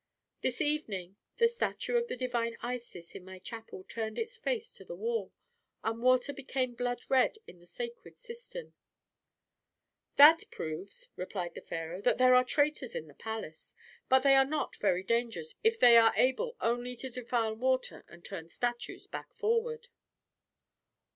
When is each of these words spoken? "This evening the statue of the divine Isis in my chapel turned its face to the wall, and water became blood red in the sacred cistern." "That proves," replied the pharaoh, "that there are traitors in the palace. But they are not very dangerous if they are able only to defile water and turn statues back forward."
"This 0.41 0.61
evening 0.61 1.17
the 1.37 1.47
statue 1.47 1.95
of 1.95 2.07
the 2.07 2.15
divine 2.17 2.57
Isis 2.63 3.13
in 3.13 3.23
my 3.23 3.37
chapel 3.37 3.83
turned 3.83 4.17
its 4.17 4.35
face 4.35 4.73
to 4.73 4.83
the 4.83 4.95
wall, 4.95 5.31
and 5.83 6.01
water 6.01 6.33
became 6.33 6.73
blood 6.73 7.01
red 7.07 7.37
in 7.45 7.59
the 7.59 7.67
sacred 7.67 8.17
cistern." 8.17 8.73
"That 10.15 10.45
proves," 10.49 11.11
replied 11.15 11.53
the 11.53 11.61
pharaoh, 11.61 12.01
"that 12.01 12.17
there 12.17 12.33
are 12.33 12.43
traitors 12.43 12.95
in 12.95 13.07
the 13.07 13.13
palace. 13.13 13.75
But 14.09 14.21
they 14.23 14.33
are 14.33 14.43
not 14.43 14.75
very 14.77 15.03
dangerous 15.03 15.53
if 15.63 15.79
they 15.79 15.97
are 15.97 16.13
able 16.15 16.55
only 16.59 16.95
to 16.95 17.11
defile 17.11 17.53
water 17.53 18.03
and 18.07 18.25
turn 18.25 18.49
statues 18.49 19.05
back 19.05 19.31
forward." 19.35 19.87